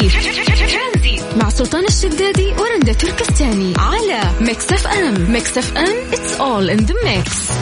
[0.00, 5.32] ترانزي مع سلطان الشدادي ورندا تركستاني على Mix FM.
[5.32, 7.52] Mix FM it's all in the mix.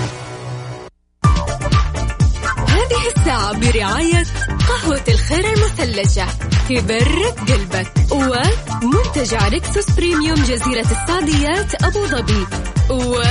[2.68, 4.24] هذه الساعة برعاية
[4.68, 6.26] قهوة الخير المثلجة.
[6.68, 12.46] تبرد قلبك ومنتجع Rixos Premium جزيرة السعديات أبو ظبي.
[12.90, 13.22] و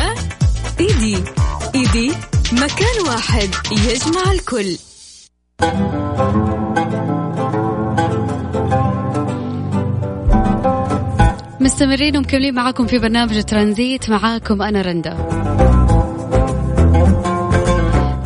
[0.79, 1.23] إيدي
[1.75, 2.11] إيدي
[2.51, 4.77] مكان واحد يجمع الكل.
[11.63, 15.17] مستمرين ومكملين معاكم في برنامج ترانزيت معاكم أنا رندا.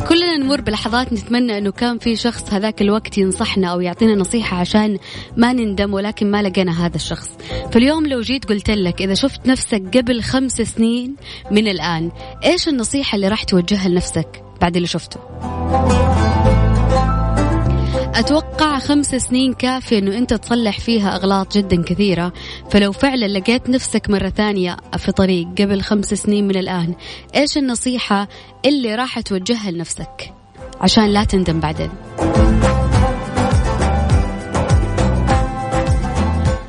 [0.08, 4.98] كلنا نمر بلحظات نتمنى أنه كان في شخص هذاك الوقت ينصحنا أو يعطينا نصيحة عشان
[5.36, 7.30] ما نندم ولكن ما لقينا هذا الشخص.
[7.72, 11.16] فاليوم لو جيت قلت لك إذا شفت نفسك قبل خمس سنين
[11.50, 12.10] من الآن
[12.44, 15.20] إيش النصيحة اللي راح توجهها لنفسك بعد اللي شفته؟
[18.18, 22.32] أتوقع خمس سنين كافية أنه أنت تصلح فيها أغلاط جدا كثيرة.
[22.70, 26.94] فلو فعلا لقيت نفسك مرة ثانية في طريق قبل خمس سنين من الآن
[27.34, 28.28] إيش النصيحة
[28.66, 30.34] اللي راح توجهها لنفسك؟
[30.80, 31.90] عشان لا تندم بعدين.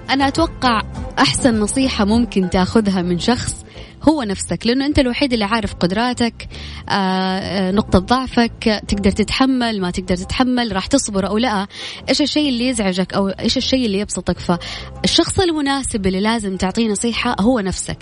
[0.09, 0.81] أنا أتوقع
[1.19, 3.58] أحسن نصيحة ممكن تأخذها من شخص
[4.03, 6.47] هو نفسك لأنه أنت الوحيد اللي عارف قدراتك
[6.89, 11.67] آه، آه، نقطة ضعفك تقدر تتحمل ما تقدر تتحمل راح تصبر أو لا.
[12.09, 17.35] إيش الشيء اللي يزعجك أو إيش الشيء اللي يبسطك؟ فالشخص المناسب اللي لازم تعطيه نصيحة
[17.39, 17.97] هو نفسك.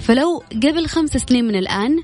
[0.00, 1.96] فلو قبل خمس سنين من الآن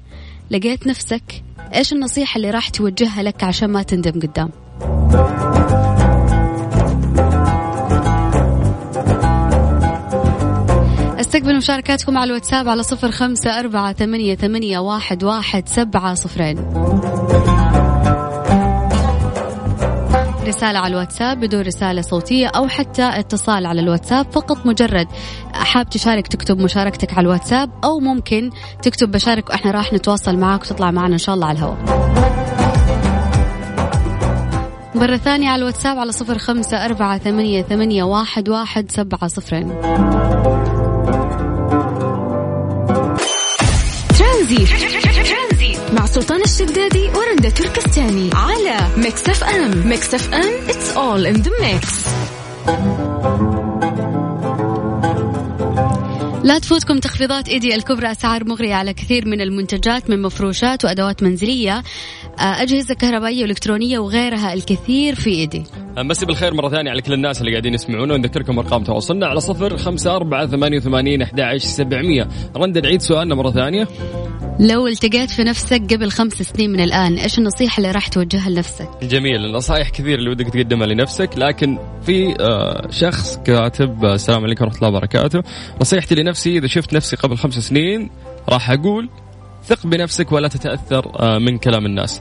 [0.51, 4.64] لقيت نفسك إيش النصيحة اللي راح توجهها لك عشان ما تندم قدام؟
[11.45, 16.59] استقبل مشاركاتكم على الواتساب على صفر خمسة أربعة ثمانية, ثمانية واحد, واحد سبعة صفرين.
[20.47, 25.07] رسالة على الواتساب بدون رسالة صوتية أو حتى اتصال على الواتساب فقط مجرد
[25.53, 28.51] حاب تشارك تكتب مشاركتك على الواتساب أو ممكن
[28.83, 31.79] تكتب بشارك وإحنا راح نتواصل معك وتطلع معنا إن شاء الله على الهواء.
[34.95, 39.73] مرة ثانية على الواتساب على صفر خمسة أربعة ثمانية, ثمانية واحد, واحد سبعة صفرين.
[44.55, 51.51] ترانزي مع سلطان الشدادي ورندا تركستاني على Mix FM Mix FM it's all in the
[51.51, 52.09] mix.
[56.45, 61.83] لا تفوتكم تخفيضات إيدي الكبرى أسعار مغرية على كثير من المنتجات من مفروشات وأدوات منزلية
[62.39, 65.65] آه، أجهزة كهربائية وإلكترونية وغيرها الكثير في إيدي.
[65.99, 69.77] مسي بالخير مرة ثانية على كل الناس اللي قاعدين يسمعونا ونذكركم أرقام تواصلنا على صفر
[69.77, 72.29] خمسة أربعة ثمانية وثمانين أحد سبعمية.
[72.57, 73.89] رندا نعيد سؤالنا مرة ثانية.
[74.61, 78.89] لو التقيت في نفسك قبل خمس سنين من الآن إيش النصيحة اللي راح توجهها لنفسك؟
[79.03, 79.45] جميل.
[79.45, 84.79] النصائح كثير اللي ودك تقدمها لنفسك لكن في آه، شخص كاتب آه، السلام عليكم ورحمة
[84.79, 85.43] الله وبركاته.
[85.81, 88.11] نصيحتي لنفسي إذا شفت نفسي قبل خمس سنين
[88.49, 89.09] راح أقول
[89.65, 92.21] ثق بنفسك ولا تتأثر آه، من كلام الناس.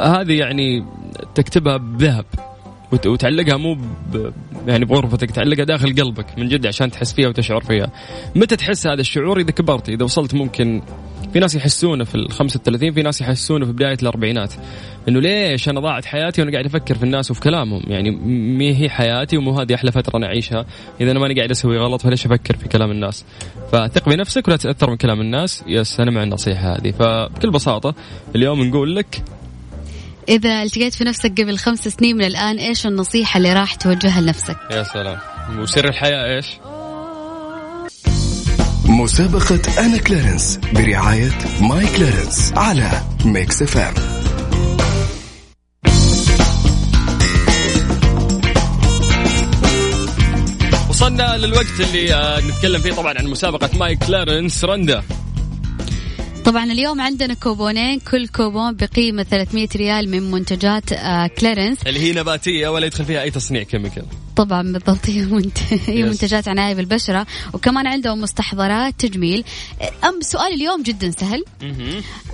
[0.00, 0.84] هذه يعني
[1.34, 2.24] تكتبها بذهب
[3.06, 3.74] وتعلقها مو
[4.12, 4.32] ب...
[4.66, 7.90] يعني بغرفتك تعلقها داخل قلبك من جد عشان تحس فيها وتشعر فيها.
[8.36, 10.82] متى تحس هذا الشعور؟ إذا كبرت إذا وصلت ممكن
[11.32, 14.54] في ناس يحسونه في ال 35 في ناس يحسونه في بداية الأربعينات.
[15.08, 18.10] إنه ليش أنا ضاعت حياتي وأنا قاعد أفكر في الناس وفي كلامهم؟ يعني
[18.56, 20.66] مي هي حياتي ومو هذه أحلى فترة أنا أعيشها.
[21.00, 23.24] إذا أنا ماني قاعد أسوي غلط فليش أفكر في كلام الناس؟
[23.72, 26.90] فثق بنفسك ولا تأثر من كلام الناس؟ yes أنا مع النصيحة هذه.
[26.90, 27.94] فبكل بساطة
[28.36, 29.22] اليوم نقول لك
[30.28, 34.56] إذا التقيت في نفسك قبل خمس سنين من الآن إيش النصيحة اللي راح توجهها لنفسك؟
[34.70, 35.18] يا سلام.
[35.58, 36.46] وسر الحياة إيش؟
[39.00, 41.30] مسابقة أنا Clarins برعاية
[41.60, 42.90] My Clarins على
[43.24, 43.94] Mix FM.
[50.90, 54.64] وصلنا للوقت اللي آه، نتكلم فيه طبعا عن مسابقة My Clarins.
[54.64, 55.02] رندا.
[56.44, 58.00] طبعا اليوم عندنا كوبونين.
[58.00, 61.78] كل كوبون بقيمة 300 ريال من منتجات آه، Clarins.
[61.86, 64.04] اللي هي نباتية ولا يدخل فيها أي تصنيع chemical.
[64.44, 65.06] طبعا بالضبط.
[65.10, 65.58] هي, منت...
[65.86, 69.44] هي منتجات عناية بالبشرة وكمان عندهم مستحضرات تجميل.
[70.04, 71.44] أم سؤال اليوم جدا سهل.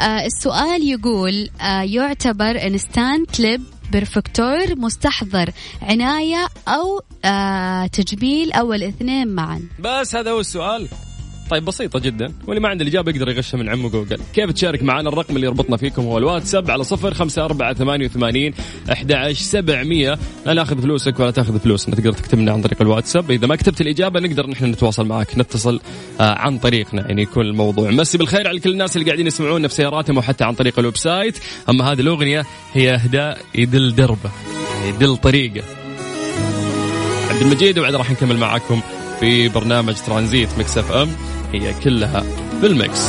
[0.01, 3.63] آه السؤال يقول آه يعتبر Instant Lip
[3.93, 5.51] Perfector مستحضر
[5.83, 9.63] عناية أو آه تجميل أو الاثنين معا.
[9.79, 10.89] بس هذا هو السؤال.
[11.51, 12.33] طيب بسيطة جدا.
[12.47, 14.19] واللي ما عنده الإجابة يقدر يغشها من عمه جوجل.
[14.35, 18.55] كيف تشارك معنا الرقم اللي يربطنا فيكم هو الواتساب على صفر خمسة أربعة ثمانية وثمانين
[18.93, 20.19] أحد سبعمية.
[20.47, 21.95] لا ناخذ فلوسك ولا تاخذ فلوسنا.
[21.95, 23.31] تقدر تكتب لنا عن طريق الواتساب.
[23.31, 25.81] إذا ما كتبت الإجابة نقدر نحن نتواصل معك نتصل
[26.21, 27.07] آه عن طريقنا.
[27.07, 30.55] يعني يكون الموضوع مسي بالخير على كل الناس اللي قاعدين يسمعونا في سياراتهم وحتى عن
[30.55, 31.39] طريق ال website.
[31.69, 34.31] أما هذه الأغنية هي إهداء يدل دربه
[34.89, 35.63] يدل طريقه
[37.31, 38.81] عبد المجيد وبعد راح نكمل معاكم.
[39.21, 41.17] في برنامج Tranzit Mix FM.
[41.53, 42.25] هي كلها
[42.63, 43.01] بال mix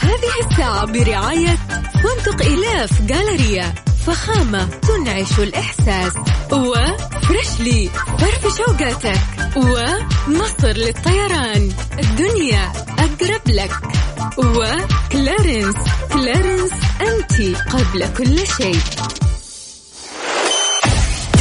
[0.00, 1.56] هذه الساعة برعاية
[1.94, 3.74] فندق إلاف جالريا
[4.06, 6.12] فخامة تنعش الإحساس.
[6.52, 9.20] و Freshly فرفش أوقاتك.
[9.56, 11.72] ومصر للطيران.
[11.98, 13.95] الدنيا أقرب لك.
[14.38, 15.76] و Clarins.
[16.12, 17.34] Clarins أنت
[17.72, 18.80] قبل كل شيء.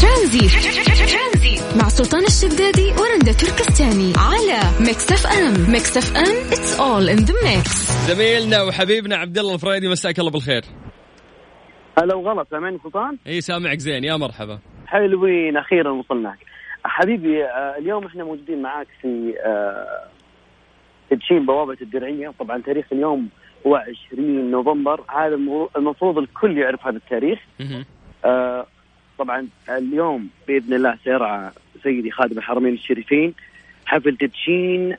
[0.02, 0.52] ترانزيت.
[1.82, 5.72] مع سلطان الشدادي ورندا تركستاني على Mix FM.
[5.72, 7.70] Mix FM it's all in the mix.
[8.08, 10.66] زميلنا وحبيبنا عبد الله الفريدي مساك الله بالخير.
[12.00, 14.60] هلا وغلا سامعني سلطان؟ إي سامعك زين يا مرحبا.
[14.88, 16.38] حلوين أخيرا وصلناك.
[16.84, 20.15] حبيبي آه، اليوم إحنا موجودين معاك في آه،
[21.10, 23.30] تدشين بوابة الدرعية طبعا تاريخ اليوم
[23.68, 23.76] هو
[24.12, 25.36] 20 نوفمبر هذا
[25.78, 27.40] المفروض الكل يعرف هذا التاريخ.
[28.26, 28.66] آه،
[29.18, 31.52] طبعا اليوم بإذن الله سيرعى
[31.84, 33.34] سيدي خادم الحرمين الشريفين
[33.86, 34.96] حفل تدشين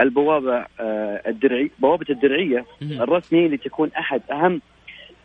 [0.00, 2.64] البوابة آه، الدرعي بوابة الدرعية.
[2.82, 4.60] الرسمي لتكون أحد أهم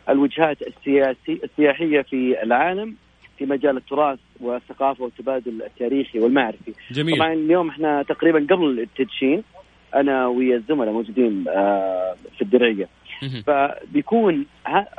[0.08, 2.94] الوجهات السياسي السياحية في العالم
[3.38, 6.72] في مجال التراث والثقافة والتبادل التاريخي والمعرفي.
[6.90, 9.42] جميل طبعا اليوم إحنا تقريبا قبل التدشين
[9.94, 12.88] أنا ويا الزملاء موجودين آه، في الدرعية.
[13.46, 14.46] فبيكون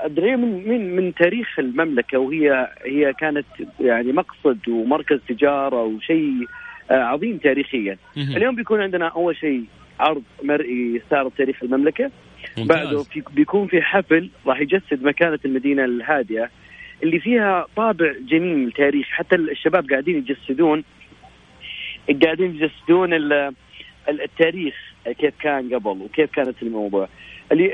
[0.06, 3.46] الدرعية من من من تاريخ المملكة وهي هي كانت
[3.80, 6.34] يعني مقصد ومركز تجارة وشيء
[6.92, 7.98] آه، عظيم تاريخيا.
[8.18, 9.64] اليوم بيكون عندنا أول شيء
[10.00, 12.12] عرض مرئي يستعرض تاريخ المملكة.
[12.58, 16.50] بعده في بيكون في حفل راح يجسد مكانة المدينة الهادئه
[17.04, 20.84] اللي فيها طابع جميل تاريخ حتى الشباب قاعدين يجسدون
[22.24, 23.54] قاعدين يجسدون ال-
[24.10, 24.76] التاريخ
[25.20, 27.08] كيف كان قبل وكيف كانت الموضوع
[27.52, 27.72] اللي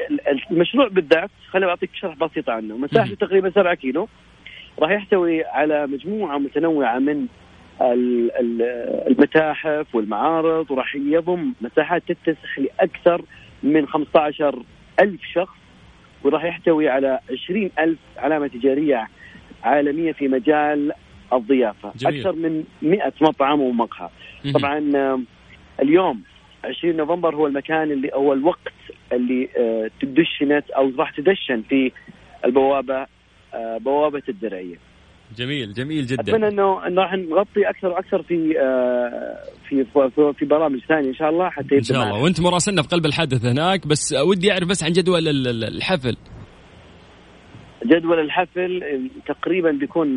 [0.51, 3.16] المشروع بالذات خليني أعطيك شرح بسيط عنه مساحته.
[3.16, 4.07] تقريبا 7 كيلو
[4.80, 7.25] راح يحتوي على مجموعة متنوعة من
[7.81, 8.62] ال- ال-
[9.12, 13.22] المتاحف والمعارض وراح يضم مساحات تتسع لأكثر
[13.63, 14.63] من 15
[15.00, 15.56] ألف شخص
[16.24, 19.07] وراح يحتوي على 20 ألف علامة تجارية
[19.63, 20.92] عالمية في مجال
[21.33, 22.18] الضيافة جميل.
[22.18, 24.10] أكثر من 100 مطعم ومقهى.
[24.54, 24.80] طبعا
[25.81, 26.22] اليوم
[26.63, 28.74] 20 نوفمبر هو المكان اللي هو الوقت
[29.13, 31.92] اللي آه، تدشنت أو راح تدشن في
[32.45, 33.06] البوابة
[33.54, 34.75] آه، بوابة الدرعية.
[35.38, 39.38] جميل جميل أتمنى جدا إنه إنه راح نغطي أكثر وأكثر في آه،
[39.69, 39.86] في
[40.16, 42.24] في, في برامج ثانية إن شاء الله حتى إن شاء الله.
[42.24, 46.18] وأنت مراسلنا في قلب الحدث هناك بس ودي أعرف بس عن جدول ال- ال- الحفل.
[47.86, 48.83] جدول الحفل
[49.28, 50.07] تقريبا بيكون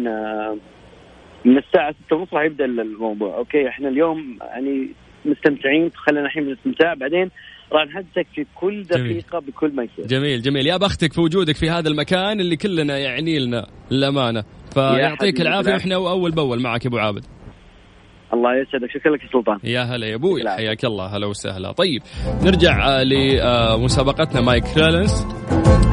[1.44, 4.88] من الساعة 6 ونص راح يبدأ الموضوع، أوكي إحنا اليوم يعني
[5.24, 7.30] مستمتعين خلينا الحين نستمتع بعدين
[7.72, 9.08] راح نحدثك في كل جميل.
[9.08, 10.06] دقيقة بكل ما يصير.
[10.06, 10.66] جميل جميل.
[10.66, 14.44] يا بختك في وجودك في هذا المكان اللي كلنا يعني لنا للأمانة.
[14.74, 15.72] فيعطيك بالعافية.
[15.72, 17.24] وإحنا أول بأول معك يا أبو عابد.
[18.34, 18.90] الله يسعدك.
[18.90, 19.58] شكرا لك يا سلطان.
[19.64, 20.48] يا هلا يا أبوي.
[20.48, 21.16] حياك الله.
[21.16, 21.72] هلا وسهلا.
[21.72, 22.02] طيب
[22.42, 24.40] نرجع آه، لمسابقتنا.
[24.40, 25.26] مايك كريلنس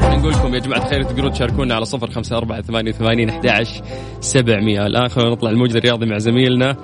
[0.02, 3.84] نقول لكم يا جماعة الخير تقدرون تشاركونا على صفر خمسة أربعة ثمانية وثمانين أحد عشر
[4.20, 4.86] سبعمية.
[4.86, 6.76] الآن خلونا نطلع الموجود الرياضي مع زميلنا.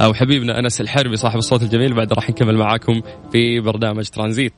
[0.00, 3.02] أو حبيبنا أنس الحربي صاحب الصوت الجميل بعد راح نكمل معاكم
[3.32, 4.52] في برنامج ترانزيت.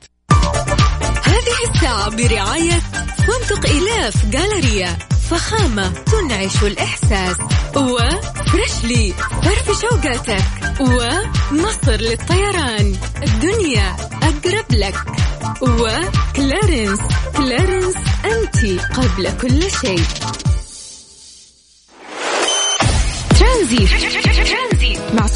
[1.23, 2.79] هذه الساعة برعاية
[3.17, 4.97] فندق إلاف جالريا
[5.29, 7.35] فخامة تنعش الإحساس
[7.75, 10.43] و Freshly فرفش أوقاتك
[10.79, 14.95] ومصر للطيران الدنيا أقرب لك
[15.61, 16.99] و Clarins
[17.37, 17.95] Clarins
[18.25, 20.03] أنت قبل كل شيء.
[23.39, 24.28] ترانزيت.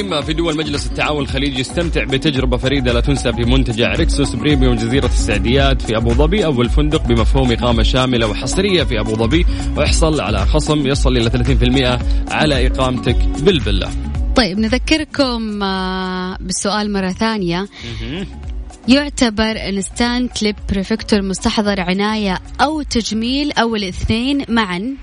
[0.00, 4.74] المقيم في دول مجلس التعاون الخليجي استمتع بتجربة فريدة لا تنسى في منتجع Rixos Premium
[4.74, 10.20] جزيرة السعديات في أبو ظبي أول فندق بمفهوم إقامة شاملة وحصرية في أبو ظبي وإحصل
[10.20, 13.88] على خصم يصل إلى 30% على إقامتك بالفيلا.
[14.36, 17.68] طيب نذكركم آه، بالسؤال مرة ثانية.
[18.88, 24.96] يعتبر Instant Lip Perfector مستحضر عناية أو تجميل أو الاثنين معا.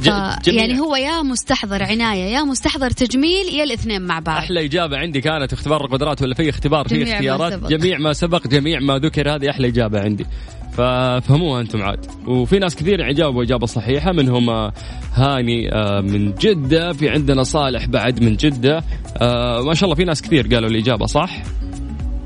[0.00, 4.36] ف- جميع- يعني هو يا مستحضر عناية يا مستحضر تجميل يا الاثنين مع بعض.
[4.38, 7.52] أحلى إجابة عندي كانت اختبار القدرات ولا في اختبار في ما اختيارات.
[7.52, 7.68] سبق.
[7.68, 10.26] جميع ما سبق جميع ما ذكر هذه أحلى إجابة عندي.
[10.72, 12.06] ففهموها أنتم عاد.
[12.26, 14.72] وفي ناس كثير جاوبوا اجابه صحيحة منهم آه،
[15.14, 16.92] هاني آه، من جدة.
[16.92, 18.84] في عندنا صالح بعد من جدة.
[19.16, 21.42] آه، ما شاء الله في ناس كثير قالوا الإجابة صح.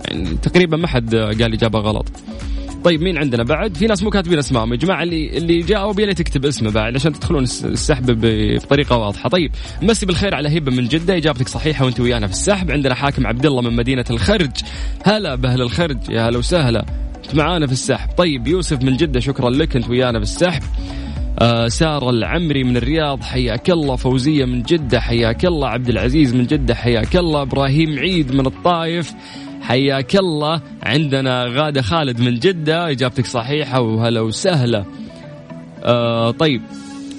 [0.09, 2.07] يعني تقريبا ما حد قال إجابة غلط.
[2.87, 6.13] طيب مين عندنا بعد؟ في ناس مو كاتبين أسمائهم يا جماعة اللي اللي جاوب يا
[6.13, 9.29] تكتب اسمه بعد عشان تدخلون السحب بطريقة واضحة.
[9.29, 9.53] طيب
[9.83, 13.47] مسي بالخير على هبة من جدة إجابتك صحيحة وأنت ويانا في السحب، عندنا حاكم عبد
[13.47, 14.51] الله من مدينة الخرج.
[15.05, 16.87] هلا بأهل الخرج يا هلا وسهلا.
[17.25, 18.11] أنت معانا في السحب.
[18.11, 20.63] طيب يوسف من جدة شكرا لك أنت ويانا في السحب.
[21.39, 26.47] آه سارة العمري من الرياض حياك الله فوزية من جدة حياك الله عبد العزيز من
[26.47, 29.13] جدة حياك الله إبراهيم عيد من الطايف
[29.67, 30.61] حياك الله.
[30.83, 34.85] عندنا غادة خالد من جدة إجابتك صحيحة وهلا وسهلا.
[35.85, 36.63] آه طيب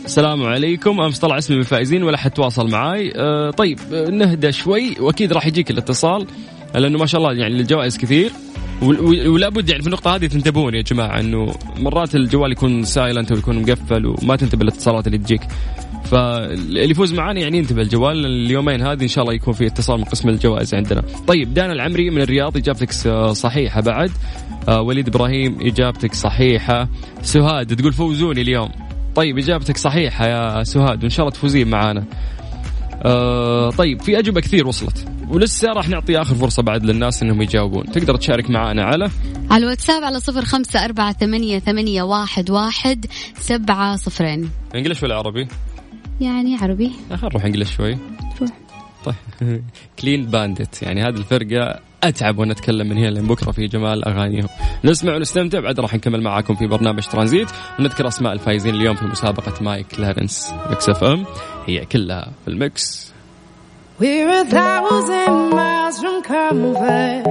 [0.06, 1.02] السلام عليكم.
[1.02, 3.14] أمس طلع اسمي من الفائزين ولا حد تواصل معاي.
[3.16, 3.80] آه طيب
[4.12, 6.28] نهدى شوي وأكيد راح يجيك الاتصال
[6.76, 8.32] لأنه ما شاء الله يعني الجوائز كثير
[9.28, 13.62] ولا بد يعني في النقطة هذه تنتبهون يا جماعة إنه مرات الجوال يكون سايلنت ويكون
[13.62, 15.42] مقفل وما تنتبه الاتصالات اللي تجيك.
[16.12, 20.04] فاللي يفوز معانا يعني ينتبه الجوال اليومين هذه إن شاء الله يكون في اتصال من
[20.04, 21.04] قسم الجوائز عندنا.
[21.28, 22.92] طيب دانا العمري من الرياض إجابتك
[23.32, 24.12] صحيحة بعد.
[24.70, 26.88] آه وليد إبراهيم إجابتك صحيحة.
[27.22, 28.70] سهاد تقول فوزوني اليوم.
[29.16, 32.04] طيب إجابتك صحيحة يا سهاد وإن شاء الله تفوزين معانا.
[33.04, 37.86] آه طيب في أجوبة كثير وصلت ولسه راح نعطي آخر فرصة بعد للناس إنهم يجاوبون
[37.86, 39.10] تقدر تشارك معنا على
[39.52, 43.06] على الواتساب على صفر خمسة أربعة ثمانية, ثمانية واحد, واحد
[43.40, 45.48] سبعة صفرين انجلش ولا عربي؟
[46.22, 46.92] يعني عربي.
[47.10, 47.98] خلينا نروح إنجلش شوي.
[48.42, 48.50] روح.
[49.06, 49.64] طيب.
[50.00, 54.48] Clean Bandit يعني هذه الفرقة أتعب وأنا أتكلم من هنا لين بكرة في جمال أغانيهم.
[54.84, 55.60] نسمع ونستمتع.
[55.60, 57.48] بعد راح نكمل معاكم في برنامج ترانزيت.
[57.80, 61.26] ونذكر أسماء الفايزين اليوم في مسابقة My Clarins Mix FM.
[61.66, 63.08] هي كلها في ال mix
[64.00, 67.24] We're a thousand miles from comfort.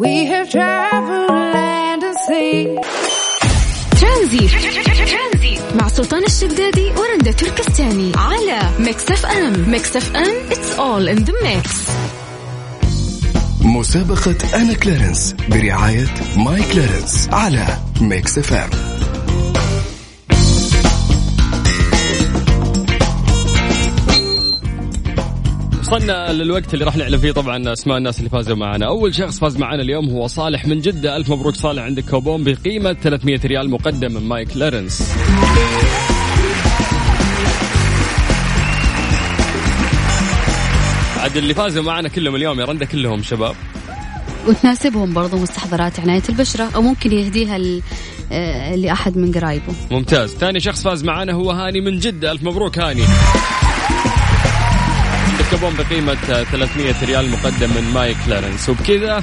[0.00, 2.80] We have traveled land and sea.
[4.00, 4.50] Tranzit.
[5.80, 6.81] مع سلطان الشدادي.
[7.52, 11.90] ورندا تركستاني على Mix FM Mix FM it's all in the mix.
[13.60, 17.66] مسابقة أنا Clarins برعاية My Clarins على
[18.00, 18.70] Mix FM
[25.80, 29.56] وصلنا للوقت اللي راح نعلن فيه طبعا أسماء الناس اللي فازوا معنا، أول شخص فاز
[29.56, 34.12] معنا اليوم هو صالح من جدة، ألف مبروك صالح عندك كوبون بقيمة 300 ريال مقدم
[34.12, 35.02] من My Clarins.
[41.22, 43.54] عاد اللي فازوا معنا كلهم اليوم يا رندا كلهم شباب.
[44.48, 47.58] وتناسبهم برضو مستحضرات عناية البشرة أو ممكن يهديها
[48.32, 49.72] آه، لأحد من قرايبه.
[49.90, 50.30] ممتاز.
[50.34, 52.32] ثاني شخص فاز معنا هو هاني من جدة.
[52.32, 53.02] ألف مبروك هاني.
[55.50, 59.22] كوبون بقيمة 300 ريال مقدم من My Clarins وبكذا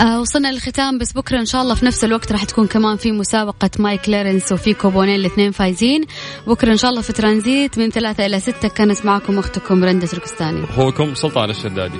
[0.00, 0.98] آه وصلنا للختام.
[0.98, 4.52] بس بكرة إن شاء الله في نفس الوقت راح تكون كمان في مسابقة My Clarins
[4.52, 6.04] وفي كوبونين الاثنين فايزين.
[6.46, 10.64] بكرة إن شاء الله في ترانزيت من ثلاثة إلى ستة كانت معكم أختكم رندا تركستاني.
[10.64, 11.98] أخوكم سلطان الشدادي.